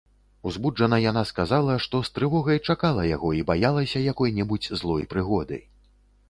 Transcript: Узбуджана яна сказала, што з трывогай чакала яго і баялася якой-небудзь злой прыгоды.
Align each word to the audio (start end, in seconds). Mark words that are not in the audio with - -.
Узбуджана 0.51 0.97
яна 1.01 1.21
сказала, 1.31 1.75
што 1.85 2.01
з 2.07 2.13
трывогай 2.15 2.61
чакала 2.75 3.05
яго 3.09 3.29
і 3.41 3.45
баялася 3.51 4.03
якой-небудзь 4.13 4.73
злой 4.83 5.07
прыгоды. 5.15 5.61